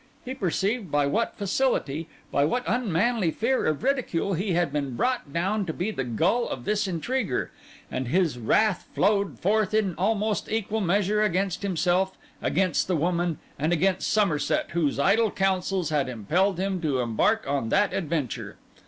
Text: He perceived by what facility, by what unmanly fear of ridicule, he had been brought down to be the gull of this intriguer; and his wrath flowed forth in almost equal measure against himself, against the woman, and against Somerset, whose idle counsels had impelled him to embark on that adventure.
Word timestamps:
He 0.25 0.33
perceived 0.33 0.89
by 0.89 1.05
what 1.05 1.35
facility, 1.35 2.07
by 2.31 2.43
what 2.43 2.63
unmanly 2.65 3.29
fear 3.29 3.67
of 3.67 3.83
ridicule, 3.83 4.33
he 4.33 4.53
had 4.53 4.73
been 4.73 4.95
brought 4.95 5.31
down 5.31 5.67
to 5.67 5.73
be 5.73 5.91
the 5.91 6.03
gull 6.03 6.49
of 6.49 6.65
this 6.65 6.87
intriguer; 6.87 7.51
and 7.91 8.07
his 8.07 8.39
wrath 8.39 8.87
flowed 8.95 9.37
forth 9.37 9.75
in 9.75 9.93
almost 9.99 10.49
equal 10.51 10.81
measure 10.81 11.21
against 11.21 11.61
himself, 11.61 12.17
against 12.41 12.87
the 12.87 12.95
woman, 12.97 13.37
and 13.59 13.71
against 13.73 14.11
Somerset, 14.11 14.71
whose 14.71 14.97
idle 14.97 15.29
counsels 15.29 15.91
had 15.91 16.09
impelled 16.09 16.57
him 16.57 16.81
to 16.81 16.99
embark 16.99 17.45
on 17.47 17.69
that 17.69 17.93
adventure. 17.93 18.57